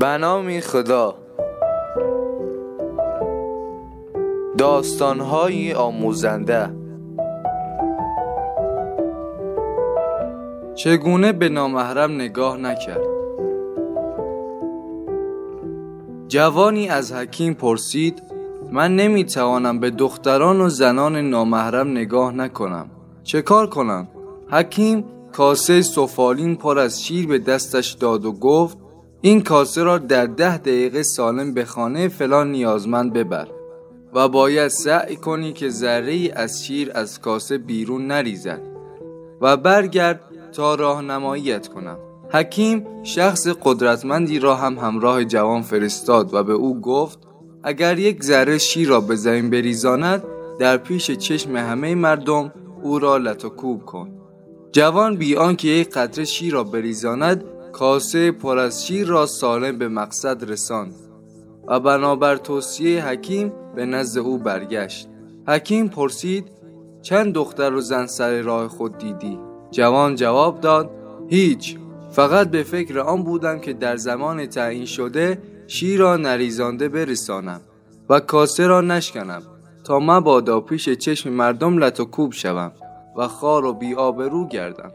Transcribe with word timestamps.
بنامی 0.00 0.60
خدا. 0.60 1.14
داستانهایی 4.58 5.72
آموزنده. 5.72 6.70
چگونه 10.74 11.32
به 11.32 11.48
نامحرم 11.48 12.12
نگاه 12.12 12.56
نکرد؟ 12.56 13.06
جوانی 16.28 16.88
از 16.88 17.12
حکیم 17.12 17.54
پرسید 17.54 18.22
من 18.72 18.96
نمی‌توانم 18.96 19.80
به 19.80 19.90
دختران 19.90 20.60
و 20.60 20.68
زنان 20.68 21.16
نامحرم 21.16 21.90
نگاه 21.90 22.32
نکنم. 22.32 22.90
چه 23.22 23.42
کار 23.42 23.66
کنم؟ 23.66 24.08
حکیم 24.50 25.04
کاسه 25.32 25.82
سفالین 25.82 26.56
پر 26.56 26.78
از 26.78 27.04
شیر 27.04 27.26
به 27.26 27.38
دستش 27.38 27.90
داد 27.90 28.24
و 28.24 28.32
گفت 28.32 28.78
این 29.22 29.42
کاسه 29.42 29.82
را 29.82 29.98
در 29.98 30.26
ده 30.26 30.58
دقیقه 30.58 31.02
سالم 31.02 31.54
به 31.54 31.64
خانه 31.64 32.08
فلان 32.08 32.52
نیازمند 32.52 33.12
ببر 33.12 33.48
و 34.14 34.28
باید 34.28 34.68
سعی 34.68 35.16
کنی 35.16 35.52
که 35.52 35.68
ذره 35.68 36.12
ای 36.12 36.30
از 36.30 36.64
شیر 36.64 36.90
از 36.94 37.20
کاسه 37.20 37.58
بیرون 37.58 38.06
نریزد 38.06 38.60
و 39.40 39.56
برگرد 39.56 40.20
تا 40.52 40.74
راهنماییت 40.74 41.68
کنم. 41.68 41.98
حکیم 42.32 42.86
شخص 43.02 43.48
قدرتمندی 43.62 44.38
را 44.38 44.54
هم 44.54 44.78
همراه 44.78 45.24
جوان 45.24 45.62
فرستاد 45.62 46.34
و 46.34 46.44
به 46.44 46.52
او 46.52 46.80
گفت 46.80 47.18
اگر 47.62 47.98
یک 47.98 48.22
ذره 48.22 48.58
شیر 48.58 48.88
را 48.88 49.00
به 49.00 49.16
زمین 49.16 49.50
بریزاند 49.50 50.24
در 50.58 50.76
پیش 50.76 51.10
چشم 51.10 51.56
همه 51.56 51.94
مردم 51.94 52.52
او 52.82 52.98
را 52.98 53.16
لطکوب 53.16 53.84
کن. 53.84 54.10
جوان 54.72 55.16
بی 55.16 55.36
آنکه 55.36 55.68
یک 55.68 55.90
قطره 55.90 56.24
شیر 56.24 56.52
را 56.52 56.64
بریزاند 56.64 57.44
کاسه 57.72 58.30
پر 58.30 58.58
از 58.58 58.86
شیر 58.86 59.06
را 59.06 59.26
سالم 59.26 59.78
به 59.78 59.88
مقصد 59.88 60.50
رساند 60.50 60.94
و 61.68 61.80
بنابر 61.80 62.36
توصیه 62.36 63.06
حکیم 63.08 63.52
به 63.76 63.86
نزد 63.86 64.18
او 64.18 64.38
برگشت. 64.38 65.08
حکیم 65.48 65.88
پرسید 65.88 66.48
چند 67.02 67.34
دختر 67.34 67.74
و 67.74 67.80
زن 67.80 68.06
سر 68.06 68.42
راه 68.42 68.68
خود 68.68 68.98
دیدی؟ 68.98 69.38
جوان 69.70 70.14
جواب 70.14 70.60
داد 70.60 70.90
هیچ. 71.28 71.76
فقط 72.10 72.50
به 72.50 72.62
فکر 72.62 72.98
آن 72.98 73.22
بودم 73.22 73.58
که 73.58 73.72
در 73.72 73.96
زمان 73.96 74.46
تعیین 74.46 74.86
شده 74.86 75.38
شیر 75.66 76.00
را 76.00 76.16
نریزانده 76.16 76.88
برسانم 76.88 77.60
و 78.08 78.20
کاسه 78.20 78.66
را 78.66 78.80
نشکنم 78.80 79.42
تا 79.84 79.98
مبادا 79.98 80.60
پیش 80.60 80.88
چشم 80.88 81.30
مردم 81.30 81.78
لط 81.78 82.00
و 82.00 82.04
کوب 82.04 82.32
شوم 82.32 82.72
و 83.16 83.28
خار 83.28 83.64
و 83.64 83.72
بیآبرو 83.72 84.48
گردم. 84.48 84.92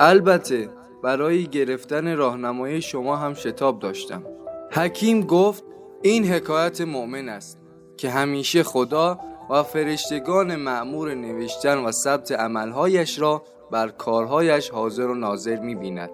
البته 0.00 0.68
برای 1.04 1.46
گرفتن 1.46 2.16
راهنمایی 2.16 2.82
شما 2.82 3.16
هم 3.16 3.34
شتاب 3.34 3.78
داشتم. 3.78 4.22
حکیم 4.70 5.20
گفت 5.20 5.64
این 6.02 6.24
حکایت 6.24 6.80
مؤمن 6.80 7.28
است 7.28 7.58
که 7.96 8.10
همیشه 8.10 8.62
خدا 8.62 9.18
و 9.50 9.62
فرشتگان 9.62 10.56
معمور 10.56 11.14
نوشتن 11.14 11.78
و 11.78 11.92
ثبت 11.92 12.32
عملهایش 12.32 13.18
را 13.18 13.42
بر 13.70 13.88
کارهایش 13.88 14.70
حاضر 14.70 15.06
و 15.06 15.14
ناظر 15.14 15.60
می 15.60 15.74
بیند 15.74 16.10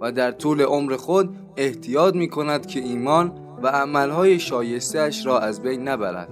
و 0.00 0.12
در 0.12 0.30
طول 0.30 0.62
عمر 0.62 0.96
خود 0.96 1.36
احتیاط 1.56 2.14
می 2.14 2.28
کند 2.28 2.66
که 2.66 2.80
ایمان 2.80 3.32
و 3.62 3.68
عملهای 3.68 4.38
شایستهش 4.38 5.26
را 5.26 5.40
از 5.40 5.62
بین 5.62 5.88
نبرد 5.88 6.28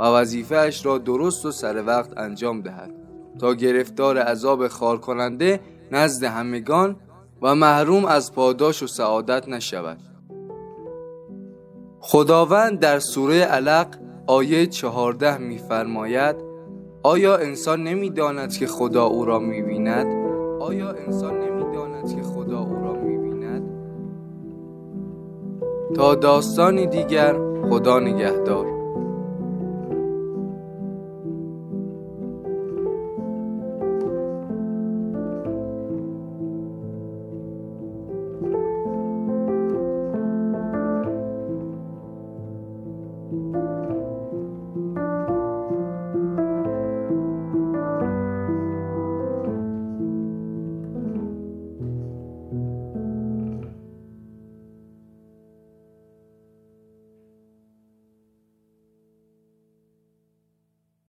و 0.00 0.04
وظیفهش 0.04 0.86
را 0.86 0.98
درست 0.98 1.46
و 1.46 1.50
سر 1.50 1.86
وقت 1.86 2.18
انجام 2.18 2.60
دهد 2.60 2.90
تا 3.40 3.54
گرفتار 3.54 4.18
عذاب 4.18 4.68
خار 4.68 4.98
کننده 4.98 5.60
نزد 5.92 6.24
همگان 6.24 6.96
و 7.42 7.54
محروم 7.54 8.04
از 8.04 8.32
پاداش 8.32 8.82
و 8.82 8.86
سعادت 8.86 9.48
نشود. 9.48 9.98
خداوند 12.00 12.78
در 12.78 12.98
سوره 12.98 13.40
علق 13.40 13.86
آیه 14.26 14.66
چهارده 14.66 15.38
میفرماید 15.38 16.36
آیا 17.02 17.36
انسان 17.36 17.82
نمی‌داند 17.82 18.52
که 18.52 18.66
خدا 18.66 19.04
او 19.04 19.24
را 19.24 19.38
می‌بیند؟ 19.38 20.06
آیا 20.60 20.90
انسان 20.90 21.38
نمی‌داند 21.38 22.16
که 22.16 22.22
خدا 22.22 22.60
او 22.60 22.74
را 22.74 22.92
می‌بیند؟ 22.92 23.62
تا 25.94 26.14
داستانی 26.14 26.86
دیگر 26.86 27.36
خدا 27.70 27.98
نگهدار. 27.98 28.71